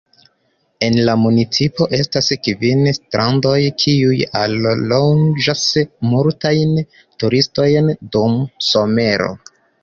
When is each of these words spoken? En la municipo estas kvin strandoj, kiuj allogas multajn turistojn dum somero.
En 0.85 0.95
la 1.07 1.13
municipo 1.23 1.85
estas 1.97 2.29
kvin 2.47 2.81
strandoj, 2.97 3.53
kiuj 3.83 4.17
allogas 4.39 5.63
multajn 6.15 6.73
turistojn 7.25 7.93
dum 8.17 8.41
somero. 8.71 9.31